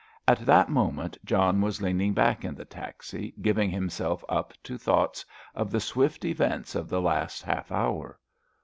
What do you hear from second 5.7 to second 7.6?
swift events of the last